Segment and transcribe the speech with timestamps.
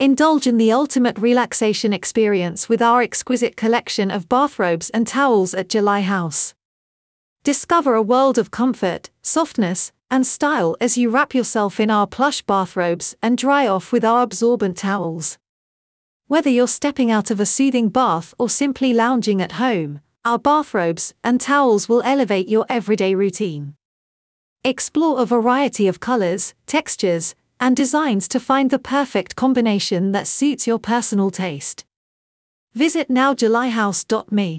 [0.00, 5.68] Indulge in the ultimate relaxation experience with our exquisite collection of bathrobes and towels at
[5.68, 6.54] July House.
[7.42, 12.42] Discover a world of comfort, softness, and style as you wrap yourself in our plush
[12.42, 15.36] bathrobes and dry off with our absorbent towels.
[16.28, 21.12] Whether you're stepping out of a soothing bath or simply lounging at home, our bathrobes
[21.24, 23.74] and towels will elevate your everyday routine.
[24.62, 30.66] Explore a variety of colors, textures, and designs to find the perfect combination that suits
[30.66, 31.84] your personal taste.
[32.74, 34.58] Visit nowjulyhouse.me.